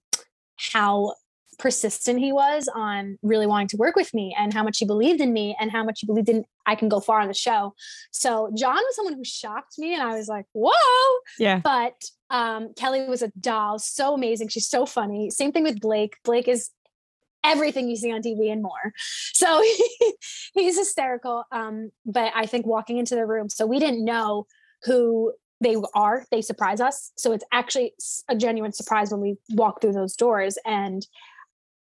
[0.58, 1.14] how
[1.62, 5.22] persistent he was on really wanting to work with me and how much he believed
[5.22, 7.74] in me and how much he believed in I can go far on the show.
[8.12, 10.72] So John was someone who shocked me and I was like, whoa.
[11.40, 11.60] Yeah.
[11.60, 14.48] But um, Kelly was a doll, so amazing.
[14.48, 15.30] She's so funny.
[15.30, 16.16] Same thing with Blake.
[16.24, 16.72] Blake is
[17.44, 18.94] everything you see on TV and more.
[19.34, 20.14] So he,
[20.54, 21.44] he's hysterical.
[21.52, 24.46] Um, but I think walking into the room, so we didn't know
[24.84, 26.26] who they are.
[26.32, 27.12] They surprise us.
[27.18, 27.94] So it's actually
[28.28, 30.58] a genuine surprise when we walk through those doors.
[30.66, 31.06] And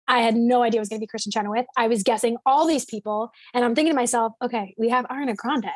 [0.08, 1.66] I had no idea it was going to be Kristin Chenoweth.
[1.78, 5.36] I was guessing all these people, and I'm thinking to myself, okay, we have Ariana
[5.36, 5.72] Grande,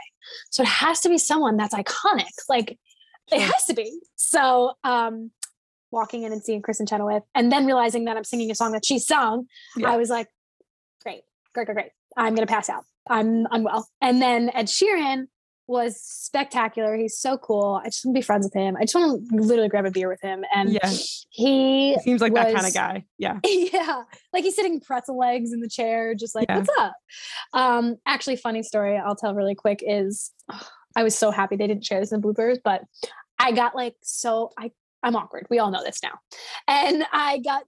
[0.52, 2.28] so it has to be someone that's iconic.
[2.48, 2.78] Like
[3.32, 4.00] it has to be.
[4.16, 5.32] So um,
[5.92, 8.86] walking in and seeing Kristin Chenoweth, and then realizing that I'm singing a song that
[8.86, 9.92] she sung, yeah.
[9.92, 10.28] I was like,
[11.04, 11.24] great,
[11.54, 11.92] great, great, great.
[12.18, 12.86] I'm gonna pass out.
[13.10, 13.88] I'm unwell.
[14.02, 15.28] And then Ed Sheeran
[15.70, 16.96] was spectacular.
[16.96, 17.80] He's so cool.
[17.84, 18.76] I just want to be friends with him.
[18.76, 20.44] I just want to literally grab a beer with him.
[20.54, 20.90] And yeah.
[21.30, 23.06] he, he seems like was, that kind of guy.
[23.18, 23.40] Yeah.
[23.46, 24.04] Yeah.
[24.34, 26.58] Like he's sitting pretzel legs in the chair, just like, yeah.
[26.58, 26.94] what's up?
[27.54, 31.68] Um, actually, funny story I'll tell really quick is oh, I was so happy they
[31.68, 32.82] didn't share this in the bloopers, but
[33.38, 34.72] I got like so I
[35.04, 35.48] I'm awkward.
[35.50, 36.20] We all know this now.
[36.68, 37.64] And I got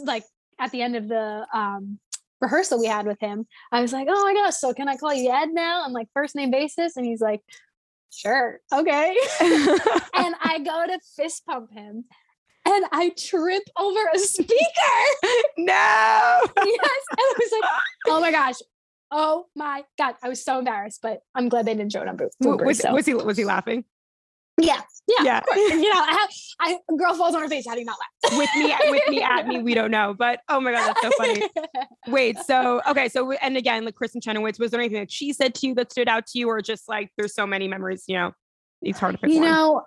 [0.00, 0.24] like
[0.58, 1.98] at the end of the um
[2.40, 5.14] rehearsal we had with him, I was like, "Oh my gosh, so can I call
[5.14, 7.42] you Ed now?" I'm like first name basis and he's like,
[8.10, 8.60] "Sure.
[8.72, 12.04] Okay." and I go to fist pump him.
[12.66, 14.52] and I trip over a speaker.
[15.56, 15.64] no.
[15.64, 16.44] yes.
[16.56, 17.70] And I was like,
[18.08, 18.56] oh my gosh.
[19.10, 20.16] Oh my God.
[20.22, 22.32] I was so embarrassed, but I'm glad they didn't show it on Booth.
[22.40, 22.92] Was, so.
[22.92, 23.84] was he was he laughing?
[24.60, 25.40] Yeah, yeah, yeah.
[25.56, 27.66] you know, I have, I girl falls on her face.
[27.66, 28.38] How do you not laugh?
[28.38, 30.14] with me, with me, at me, we don't know.
[30.18, 31.42] But oh my god, that's so funny.
[32.08, 35.54] Wait, so okay, so and again, like Kristin Chenoweth, was there anything that she said
[35.56, 38.04] to you that stood out to you, or just like there's so many memories?
[38.06, 38.32] You know,
[38.82, 39.30] it's hard to pick.
[39.30, 39.50] You one.
[39.50, 39.82] know,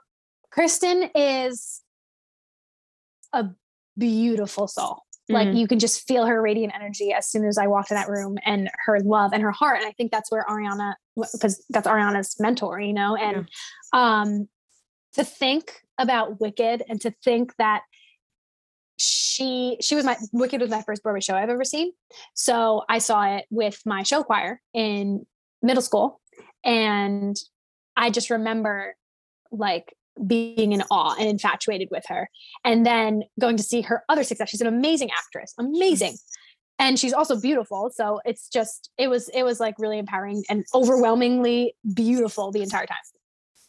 [0.52, 1.82] Kristen is
[3.34, 3.48] a
[3.98, 5.04] beautiful soul.
[5.30, 5.34] Mm-hmm.
[5.34, 8.10] Like you can just feel her radiant energy as soon as I walked in that
[8.10, 9.78] room, and her love and her heart.
[9.78, 13.48] And I think that's where Ariana, because that's Ariana's mentor, you know, and
[13.94, 14.22] yeah.
[14.24, 14.48] um
[15.14, 17.82] to think about Wicked and to think that
[18.98, 21.92] she she was my Wicked was my first Broadway show I've ever seen.
[22.34, 25.26] So I saw it with my show choir in
[25.62, 26.22] middle school
[26.64, 27.36] and
[27.98, 28.96] I just remember
[29.52, 29.96] like
[30.26, 32.30] being in awe and infatuated with her.
[32.64, 34.50] And then going to see her other success.
[34.50, 36.16] She's an amazing actress, amazing.
[36.80, 37.92] And she's also beautiful.
[37.94, 42.86] So it's just, it was, it was like really empowering and overwhelmingly beautiful the entire
[42.86, 42.98] time.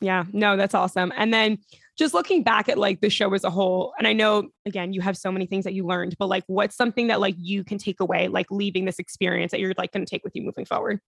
[0.03, 1.13] Yeah, no, that's awesome.
[1.17, 1.59] And then
[1.97, 5.01] just looking back at like the show as a whole, and I know again, you
[5.01, 7.79] have so many things that you learned, but like what's something that like you can
[7.79, 10.65] take away, like leaving this experience that you're like going to take with you moving
[10.65, 11.01] forward?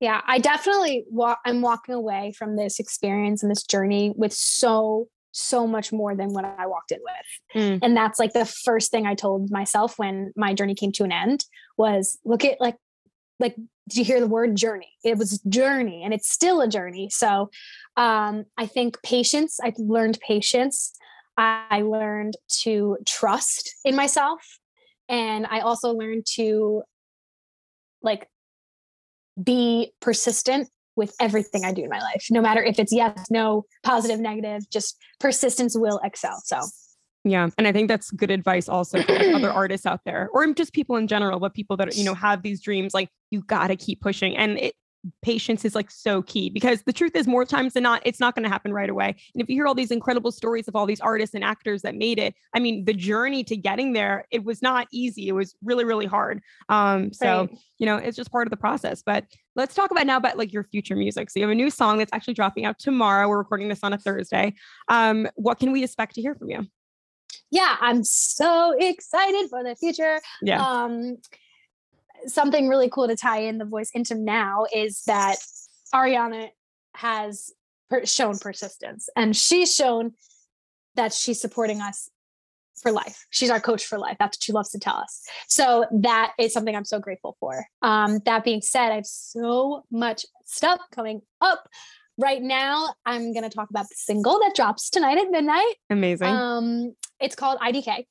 [0.00, 5.06] Yeah, I definitely walk I'm walking away from this experience and this journey with so
[5.30, 7.62] so much more than what I walked in with.
[7.62, 7.78] Mm.
[7.82, 11.12] And that's like the first thing I told myself when my journey came to an
[11.12, 11.44] end
[11.76, 12.76] was look at like
[13.38, 13.54] like
[13.88, 14.92] did you hear the word journey?
[15.02, 17.08] It was journey and it's still a journey.
[17.10, 17.50] So
[17.96, 20.92] um, i think patience i learned patience.
[21.40, 24.40] I learned to trust in myself
[25.08, 26.82] and i also learned to
[28.02, 28.28] like
[29.42, 32.26] be persistent with everything i do in my life.
[32.30, 36.42] No matter if it's yes no positive negative just persistence will excel.
[36.44, 36.60] So
[37.24, 37.48] yeah.
[37.58, 40.72] And I think that's good advice also for like other artists out there or just
[40.72, 43.76] people in general, but people that, you know, have these dreams, like you got to
[43.76, 44.36] keep pushing.
[44.36, 44.74] And it,
[45.22, 48.34] patience is like so key because the truth is more times than not it's not
[48.34, 50.86] going to happen right away and if you hear all these incredible stories of all
[50.86, 54.44] these artists and actors that made it i mean the journey to getting there it
[54.44, 57.58] was not easy it was really really hard um so right.
[57.78, 60.52] you know it's just part of the process but let's talk about now about like
[60.52, 63.38] your future music so you have a new song that's actually dropping out tomorrow we're
[63.38, 64.52] recording this on a thursday
[64.88, 66.66] um what can we expect to hear from you
[67.50, 70.20] yeah, I'm so excited for the future.
[70.42, 70.62] Yeah.
[70.62, 71.16] Um,
[72.26, 75.36] something really cool to tie in the voice into now is that
[75.94, 76.48] Ariana
[76.94, 77.52] has
[77.88, 80.12] per- shown persistence and she's shown
[80.96, 82.10] that she's supporting us
[82.82, 83.26] for life.
[83.30, 84.16] She's our coach for life.
[84.18, 85.24] That's what she loves to tell us.
[85.48, 87.66] So that is something I'm so grateful for.
[87.82, 91.68] Um, that being said, I have so much stuff coming up
[92.18, 95.74] right now i'm going to talk about the single that drops tonight at midnight.
[95.88, 96.26] Amazing.
[96.26, 98.04] Um it's called idk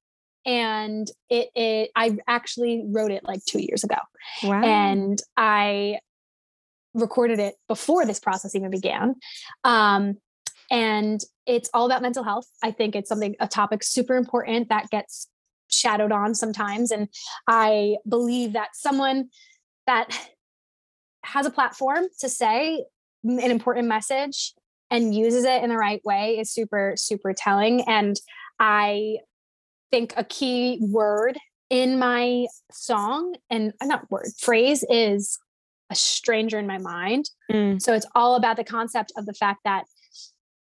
[0.46, 3.98] and it, it i actually wrote it like two years ago.
[4.44, 4.64] Wow.
[4.64, 6.00] and i
[6.94, 9.16] recorded it before this process even began.
[9.64, 10.16] Um
[10.70, 12.46] and it's all about mental health.
[12.62, 15.28] I think it's something a topic super important that gets
[15.70, 16.92] shadowed on sometimes.
[16.92, 17.10] And
[17.48, 19.30] i believe that someone
[19.86, 20.18] that
[21.24, 22.86] has a platform to say
[23.24, 24.54] an important message
[24.90, 27.82] and uses it in the right way is super super telling.
[27.88, 28.16] And
[28.60, 29.18] i
[29.92, 31.38] think a key word
[31.70, 35.40] in my song and uh, not word phrase is
[35.90, 37.30] a stranger in my mind.
[37.52, 37.82] Mm.
[37.82, 39.86] so it's all about the concept of the fact that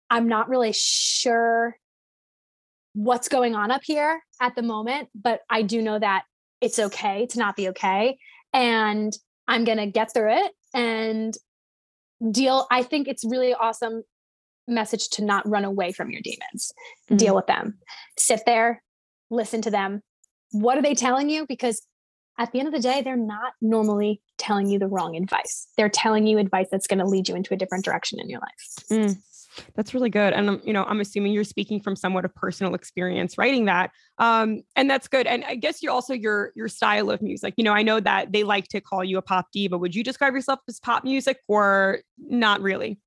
[0.10, 1.76] i'm not really sure
[2.94, 6.24] what's going on up here at the moment but i do know that
[6.62, 8.18] it's okay to not be okay.
[8.54, 9.16] And
[9.48, 11.36] i'm going to get through it and
[12.32, 14.04] deal i think it's really awesome
[14.68, 16.74] message to not run away from your demons.
[17.06, 17.18] Mm-hmm.
[17.18, 17.78] deal with them.
[18.18, 18.84] Sit there
[19.30, 20.02] listen to them.
[20.52, 21.46] What are they telling you?
[21.48, 21.86] Because
[22.40, 25.68] at the end of the day they're not normally telling you the wrong advice.
[25.76, 28.40] They're telling you advice that's going to lead you into a different direction in your
[28.40, 28.90] life.
[28.92, 29.18] Mm.
[29.76, 30.34] That's really good.
[30.34, 33.92] And you know, I'm assuming you're speaking from somewhat of personal experience writing that.
[34.18, 35.28] Um, and that's good.
[35.28, 37.54] And I guess you also your your style of music.
[37.58, 39.78] You know, I know that they like to call you a pop diva.
[39.78, 43.00] Would you describe yourself as pop music or not really?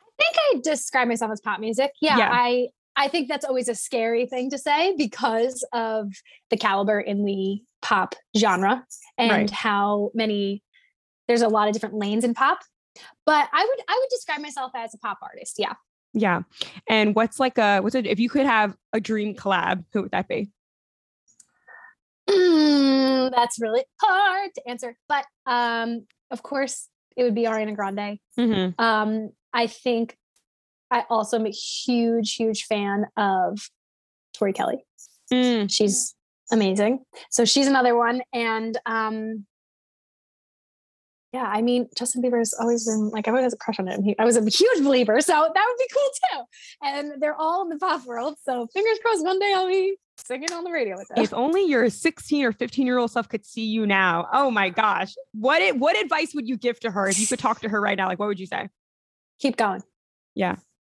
[0.00, 1.92] I think I describe myself as pop music.
[2.00, 2.30] Yeah, yeah.
[2.32, 6.12] I I think that's always a scary thing to say because of
[6.50, 8.84] the caliber in the pop genre
[9.18, 9.50] and right.
[9.50, 10.62] how many
[11.26, 12.60] there's a lot of different lanes in pop
[13.26, 15.56] but I would I would describe myself as a pop artist.
[15.58, 15.74] Yeah.
[16.12, 16.42] Yeah.
[16.88, 20.12] And what's like a what's it if you could have a dream collab, who would
[20.12, 20.50] that be?
[22.28, 24.96] Mm, that's really hard to answer.
[25.08, 28.18] But um, of course it would be Ariana Grande.
[28.38, 28.80] Mm-hmm.
[28.82, 30.16] Um, I think
[30.90, 33.58] I also am a huge, huge fan of
[34.32, 34.84] Tori Kelly.
[35.32, 35.70] Mm.
[35.70, 36.14] She's
[36.52, 37.04] amazing.
[37.30, 38.22] So she's another one.
[38.32, 39.46] And um,
[41.34, 44.04] yeah, I mean, Justin Bieber's always been like, everyone has a crush on him.
[44.04, 45.20] He, I was a huge believer.
[45.20, 46.44] So that would be cool too.
[46.80, 48.36] And they're all in the pop world.
[48.44, 51.24] So fingers crossed one day I'll be singing on the radio with them.
[51.24, 54.28] If only your 16 or 15 year old self could see you now.
[54.32, 55.12] Oh my gosh.
[55.32, 57.80] What, it, what advice would you give to her if you could talk to her
[57.80, 58.06] right now?
[58.06, 58.68] Like, what would you say?
[59.40, 59.82] Keep going.
[60.36, 60.54] Yeah.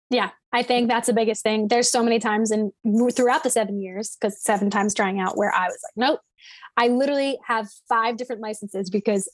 [0.09, 0.29] Yeah.
[0.51, 1.67] I think that's the biggest thing.
[1.67, 2.71] There's so many times and
[3.13, 6.19] throughout the seven years, because seven times trying out where I was like, nope,
[6.77, 9.29] I literally have five different licenses because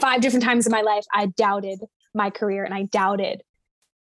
[0.00, 1.80] five different times in my life I doubted
[2.14, 3.42] my career and I doubted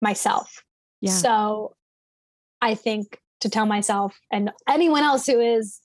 [0.02, 0.62] myself.
[1.00, 1.12] Yeah.
[1.12, 1.74] So
[2.60, 5.80] I think to tell myself and anyone else who is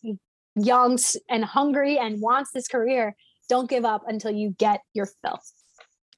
[0.56, 0.98] young
[1.30, 3.16] and hungry and wants this career,
[3.48, 5.40] don't give up until you get your fill.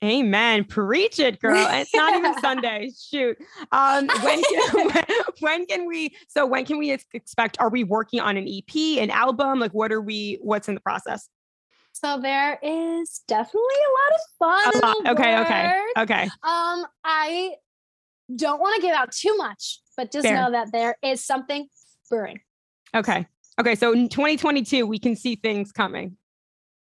[0.03, 0.63] Amen.
[0.63, 1.65] Preach it, girl.
[1.71, 2.91] it's not even Sunday.
[2.97, 3.37] Shoot.
[3.71, 5.03] Um, when can,
[5.39, 6.15] when can we?
[6.27, 7.57] So when can we expect?
[7.59, 9.59] Are we working on an EP, an album?
[9.59, 10.37] Like, what are we?
[10.41, 11.27] What's in the process?
[11.93, 14.81] So there is definitely a lot of fun.
[14.81, 15.17] Lot.
[15.17, 15.39] Okay.
[15.39, 15.83] Okay.
[15.97, 16.23] Okay.
[16.43, 17.55] Um, I
[18.35, 20.35] don't want to give out too much, but just Fair.
[20.35, 21.67] know that there is something
[22.07, 22.39] brewing.
[22.95, 23.25] Okay.
[23.59, 23.73] Okay.
[23.73, 26.17] So in 2022, we can see things coming.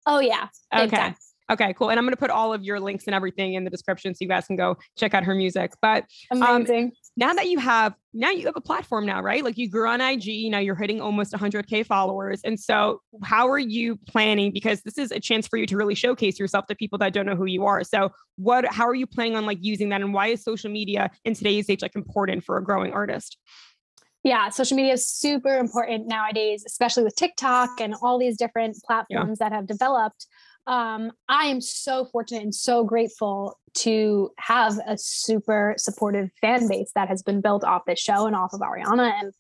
[0.05, 0.49] Oh yeah.
[0.75, 0.89] okay.
[0.89, 1.15] Time.
[1.51, 1.91] Okay, cool.
[1.91, 4.19] And I'm going to put all of your links and everything in the description so
[4.21, 5.73] you guys can go check out her music.
[5.83, 6.85] But amazing.
[6.85, 9.45] Um, now that you have now you have a platform now, right?
[9.45, 12.41] Like you grew on IG, now you're hitting almost 100k followers.
[12.45, 15.95] And so, how are you planning because this is a chance for you to really
[15.95, 17.85] showcase yourself to people that don't know who you are.
[17.85, 21.11] So, what how are you planning on like using that and why is social media
[21.25, 23.37] in today's age like important for a growing artist?
[24.23, 29.39] Yeah, social media is super important nowadays, especially with TikTok and all these different platforms
[29.39, 29.49] yeah.
[29.51, 30.27] that have developed
[30.67, 36.93] um, I am so fortunate and so grateful to have a super supportive fan base
[36.95, 39.13] that has been built off this show and off of Ariana.
[39.21, 39.33] And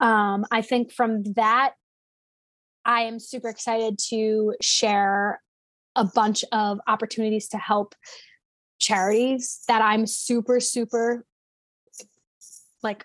[0.00, 1.74] um, I think from that,
[2.84, 5.40] I am super excited to share
[5.94, 7.94] a bunch of opportunities to help
[8.78, 11.24] charities that I'm super, super
[12.82, 13.04] like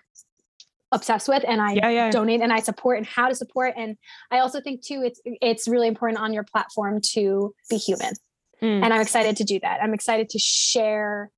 [0.92, 2.10] obsessed with and I yeah, yeah.
[2.10, 3.74] donate and I support and how to support.
[3.76, 3.96] And
[4.30, 8.14] I also think too, it's it's really important on your platform to be human.
[8.62, 8.84] Mm.
[8.84, 9.82] And I'm excited to do that.
[9.82, 11.30] I'm excited to share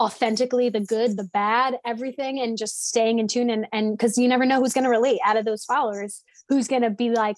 [0.00, 4.28] authentically the good, the bad, everything, and just staying in tune and and because you
[4.28, 7.36] never know who's gonna relate out of those followers, who's gonna be like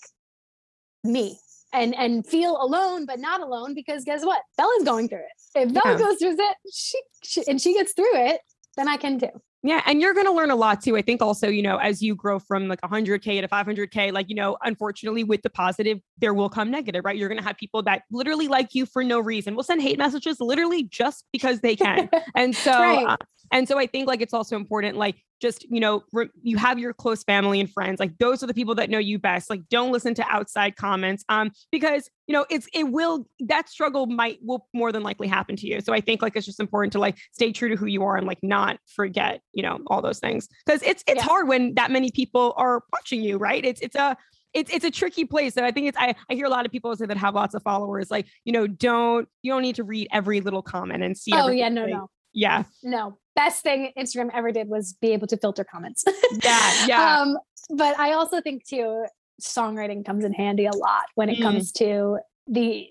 [1.05, 1.39] me
[1.73, 5.73] and and feel alone but not alone because guess what bella's going through it if
[5.73, 5.99] bella yeah.
[5.99, 8.41] goes through it she, she and she gets through it
[8.77, 9.29] then i can too
[9.63, 9.83] yeah.
[9.87, 10.97] And you're going to learn a lot too.
[10.97, 14.35] I think also, you know, as you grow from like 100K to 500K, like, you
[14.35, 17.17] know, unfortunately with the positive, there will come negative, right?
[17.17, 19.99] You're going to have people that literally like you for no reason will send hate
[19.99, 22.09] messages literally just because they can.
[22.37, 23.07] and so, right.
[23.07, 23.17] uh,
[23.51, 26.79] and so I think like it's also important, like just, you know, re- you have
[26.79, 29.51] your close family and friends, like those are the people that know you best.
[29.51, 31.25] Like don't listen to outside comments.
[31.29, 35.57] Um, because, you know, it's, it will, that struggle might, will more than likely happen
[35.57, 35.81] to you.
[35.81, 38.17] So I think like it's just important to like stay true to who you are
[38.17, 40.49] and like not forget, you know, all those things.
[40.69, 41.29] Cause it's, it's yeah.
[41.29, 43.65] hard when that many people are watching you, right?
[43.65, 44.17] It's, it's a,
[44.55, 45.59] it's it's a tricky place.
[45.59, 47.55] And I think it's I, I hear a lot of people say that have lots
[47.55, 51.17] of followers, like, you know, don't you don't need to read every little comment and
[51.17, 51.33] see.
[51.35, 52.09] Oh yeah, no, no.
[52.33, 52.65] Yeah.
[52.83, 56.05] No best thing Instagram ever did was be able to filter comments.
[56.43, 57.21] yeah, yeah.
[57.21, 57.39] Um,
[57.71, 59.05] but I also think too,
[59.41, 61.43] songwriting comes in handy a lot when it mm.
[61.43, 62.89] comes to the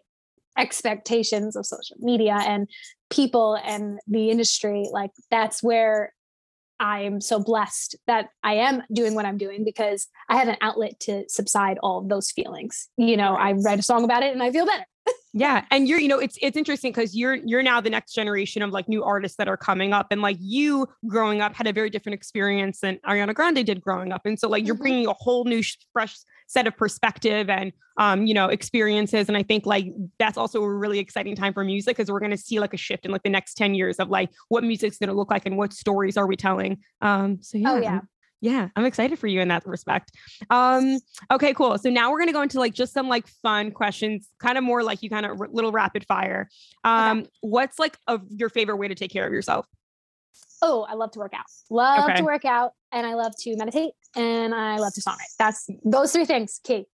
[0.57, 2.69] expectations of social media and
[3.09, 4.87] people and the industry.
[4.91, 6.13] Like that's where
[6.79, 10.99] I'm so blessed that I am doing what I'm doing because I have an outlet
[11.01, 12.87] to subside all of those feelings.
[12.97, 14.85] You know, I write a song about it and I feel better
[15.33, 18.61] yeah and you're you know it's it's interesting because you're you're now the next generation
[18.61, 21.73] of like new artists that are coming up and like you growing up had a
[21.73, 24.83] very different experience than ariana grande did growing up and so like you're mm-hmm.
[24.83, 25.61] bringing a whole new
[25.93, 26.15] fresh
[26.47, 29.87] set of perspective and um you know experiences and i think like
[30.17, 32.77] that's also a really exciting time for music because we're going to see like a
[32.77, 35.45] shift in like the next 10 years of like what music's going to look like
[35.45, 37.99] and what stories are we telling um so yeah, oh, yeah
[38.41, 38.69] yeah.
[38.75, 40.11] I'm excited for you in that respect.
[40.49, 40.99] Um
[41.31, 41.77] okay cool.
[41.77, 44.63] So now we're going to go into like just some like fun questions kind of
[44.63, 46.47] more like you kind of r- little rapid fire.
[46.83, 47.29] Um okay.
[47.41, 49.65] what's like a, your favorite way to take care of yourself?
[50.61, 51.45] Oh i love to work out.
[51.69, 52.17] Love okay.
[52.17, 56.11] to work out and i love to meditate and i love to songwrite that's those
[56.11, 56.85] three things key.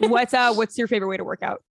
[0.00, 1.62] What's uh what's your favorite way to work out?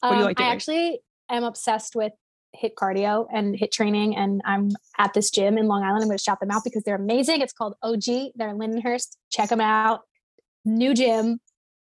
[0.00, 0.48] What do you um, like doing?
[0.48, 2.12] i actually am obsessed with
[2.56, 4.16] HIIT cardio and HIIT training.
[4.16, 6.02] And I'm at this gym in Long Island.
[6.02, 7.40] I'm going to shout them out because they're amazing.
[7.40, 8.04] It's called OG.
[8.34, 9.16] They're in Lindenhurst.
[9.30, 10.02] Check them out.
[10.64, 11.40] New gym,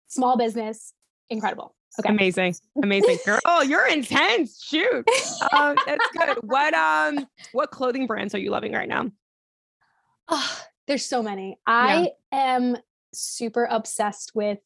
[0.07, 0.93] small business,
[1.29, 1.73] incredible.
[1.99, 2.09] Okay.
[2.09, 2.55] Amazing.
[2.83, 3.17] Amazing.
[3.25, 4.61] Girl, oh, you're intense.
[4.63, 5.07] Shoot.
[5.51, 6.37] Um, that's good.
[6.41, 9.09] What um what clothing brands are you loving right now?
[10.27, 11.57] Oh, there's so many.
[11.65, 12.57] I yeah.
[12.59, 12.77] am
[13.13, 14.59] super obsessed with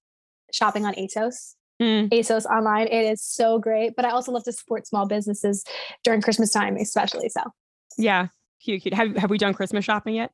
[0.52, 1.56] shopping on ASOS.
[1.82, 2.10] Mm.
[2.10, 2.88] ASOS online.
[2.88, 3.96] It is so great.
[3.96, 5.66] But I also love to support small businesses
[6.04, 7.30] during Christmas time, especially.
[7.30, 7.42] So
[7.98, 8.28] yeah,
[8.64, 8.94] cute, cute.
[8.94, 10.32] Have have we done Christmas shopping yet?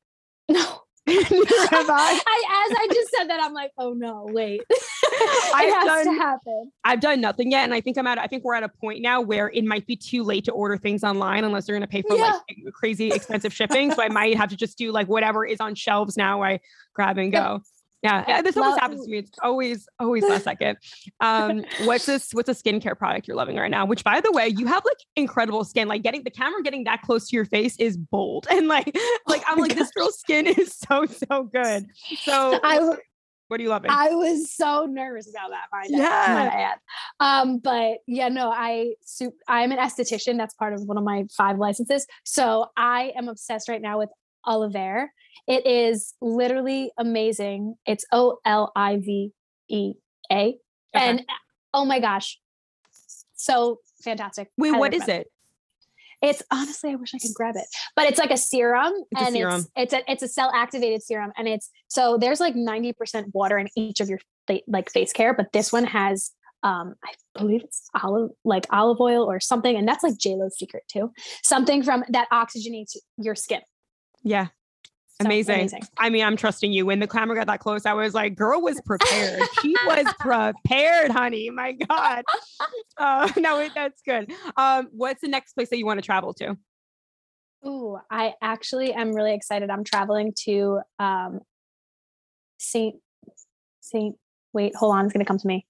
[0.49, 0.59] No.
[1.07, 2.21] have I?
[2.27, 2.65] I?
[2.69, 4.61] As I just said that, I'm like, oh no, wait.
[4.69, 6.71] it has done, to happen.
[6.83, 8.17] I've done nothing yet, and I think I'm at.
[8.17, 10.75] I think we're at a point now where it might be too late to order
[10.75, 12.33] things online unless they're going to pay for yeah.
[12.33, 13.93] like crazy expensive shipping.
[13.93, 16.43] So I might have to just do like whatever is on shelves now.
[16.43, 16.59] I
[16.93, 17.61] grab and go.
[18.07, 19.17] Yeah, yeah this always happens to me.
[19.19, 20.77] It's always, always last second.
[21.19, 22.33] Um, what's this?
[22.33, 23.85] What's a skincare product you're loving right now?
[23.85, 25.87] Which, by the way, you have like incredible skin.
[25.87, 28.95] Like getting the camera getting that close to your face is bold, and like,
[29.27, 31.87] like I'm oh like this girl's skin is so so good.
[32.23, 32.95] So I,
[33.47, 33.91] what are you loving?
[33.91, 35.65] I was so nervous about that.
[35.71, 36.75] My yeah.
[37.19, 38.93] My um, but yeah, no, I
[39.47, 40.37] I'm an esthetician.
[40.37, 42.05] That's part of one of my five licenses.
[42.23, 44.09] So I am obsessed right now with
[44.47, 44.75] Olive
[45.47, 47.75] it is literally amazing.
[47.85, 49.31] It's O L I V
[49.69, 49.93] E
[50.31, 50.57] A.
[50.93, 51.23] And
[51.73, 52.39] oh my gosh,
[53.35, 54.49] so fantastic.
[54.57, 55.27] Wait, what is it?
[56.21, 59.29] It's honestly, I wish I could grab it, but it's like a serum, it's and
[59.29, 59.65] a serum.
[59.75, 63.33] it's it's a it's a cell activated serum, and it's so there's like ninety percent
[63.33, 64.19] water in each of your
[64.67, 66.31] like face care, but this one has
[66.63, 70.57] um I believe it's olive like olive oil or something, and that's like J Lo's
[70.57, 71.11] secret too,
[71.43, 73.61] something from that oxygenates your skin.
[74.23, 74.47] Yeah,
[75.19, 75.55] so amazing.
[75.55, 75.81] amazing.
[75.97, 76.85] I mean, I'm trusting you.
[76.85, 79.41] When the camera got that close, I was like, girl was prepared.
[79.61, 81.49] she was prepared, honey.
[81.49, 82.23] My God.
[82.99, 84.31] Uh, no, that's good.
[84.55, 86.57] Um, what's the next place that you want to travel to?
[87.63, 89.69] Ooh, I actually am really excited.
[89.69, 91.41] I'm traveling to um
[92.57, 92.95] Saint
[93.81, 94.15] Saint
[94.51, 95.67] wait, hold on, it's gonna come to me.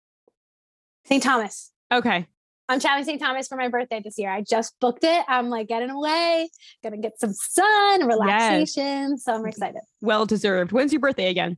[1.03, 1.21] St.
[1.21, 1.73] Thomas.
[1.91, 2.27] Okay.
[2.69, 3.21] I'm traveling St.
[3.21, 4.29] Thomas for my birthday this year.
[4.29, 5.23] I just booked it.
[5.27, 6.49] I'm like getting away,
[6.83, 9.11] gonna get some sun, and relaxation.
[9.11, 9.23] Yes.
[9.23, 9.81] So I'm excited.
[10.01, 10.71] Well deserved.
[10.71, 11.57] When's your birthday again?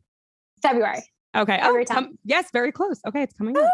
[0.62, 1.04] February.
[1.36, 1.56] Okay.
[1.56, 3.00] Every oh, come, yes, very close.
[3.08, 3.70] Okay, it's coming up.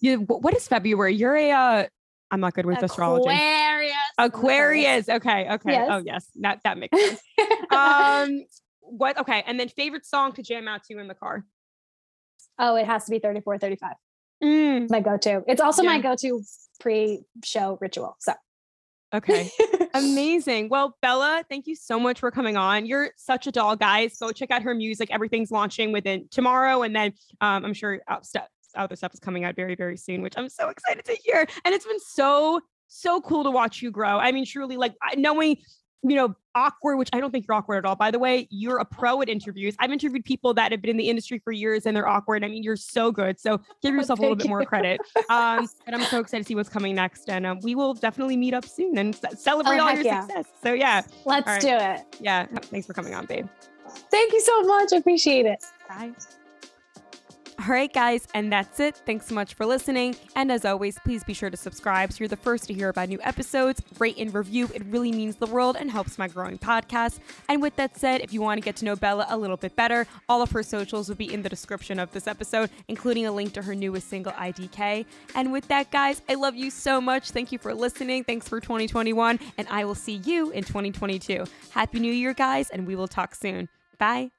[0.00, 1.14] You, what is February?
[1.14, 1.50] You're a.
[1.50, 1.86] Uh,
[2.32, 2.92] I'm not good with Aquarius.
[2.92, 3.30] astrology.
[3.30, 3.94] Aquarius.
[4.18, 5.08] Aquarius.
[5.08, 5.50] Okay.
[5.50, 5.72] Okay.
[5.72, 5.88] Yes.
[5.90, 7.20] Oh yes, that that makes sense.
[7.70, 8.44] um,
[8.80, 9.18] what?
[9.18, 11.44] Okay, and then favorite song to jam out to in the car.
[12.58, 13.92] Oh, it has to be 34, 35.
[14.42, 14.90] Mm.
[14.90, 15.42] My go-to.
[15.48, 15.90] It's also yeah.
[15.90, 16.42] my go-to
[16.80, 18.16] pre-show ritual.
[18.18, 18.32] So
[19.12, 19.50] Okay.
[19.94, 20.68] Amazing.
[20.68, 22.86] Well, Bella, thank you so much for coming on.
[22.86, 24.16] You're such a doll, guys.
[24.18, 25.10] Go check out her music.
[25.10, 26.82] Everything's launching within tomorrow.
[26.82, 28.00] And then um, I'm sure
[28.76, 31.46] other stuff is coming out very, very soon, which I'm so excited to hear.
[31.64, 34.18] And it's been so, so cool to watch you grow.
[34.18, 35.56] I mean, truly, like knowing
[36.02, 37.96] you know, awkward, which I don't think you're awkward at all.
[37.96, 39.76] By the way, you're a pro at interviews.
[39.78, 42.44] I've interviewed people that have been in the industry for years and they're awkward.
[42.44, 43.38] I mean, you're so good.
[43.38, 45.00] So give yourself a little bit more credit.
[45.28, 47.28] Um, and I'm so excited to see what's coming next.
[47.28, 50.22] And um, we will definitely meet up soon and celebrate oh, all your yeah.
[50.22, 50.46] success.
[50.60, 51.02] So yeah.
[51.24, 51.60] Let's right.
[51.60, 52.16] do it.
[52.20, 52.46] Yeah.
[52.46, 53.46] Thanks for coming on, babe.
[54.10, 54.92] Thank you so much.
[54.92, 55.64] I appreciate it.
[55.88, 56.12] Bye.
[57.60, 58.96] All right, guys, and that's it.
[59.04, 60.16] Thanks so much for listening.
[60.34, 63.10] And as always, please be sure to subscribe so you're the first to hear about
[63.10, 63.82] new episodes.
[63.98, 67.18] Rate and review, it really means the world and helps my growing podcast.
[67.50, 69.76] And with that said, if you want to get to know Bella a little bit
[69.76, 73.32] better, all of her socials will be in the description of this episode, including a
[73.32, 75.04] link to her newest single, IDK.
[75.34, 77.30] And with that, guys, I love you so much.
[77.30, 78.24] Thank you for listening.
[78.24, 81.44] Thanks for 2021, and I will see you in 2022.
[81.72, 83.68] Happy New Year, guys, and we will talk soon.
[83.98, 84.30] Bye.